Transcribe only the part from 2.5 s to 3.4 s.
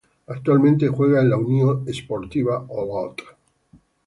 Olot.